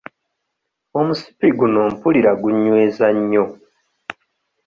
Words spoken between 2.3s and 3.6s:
gunnyweza nnyo.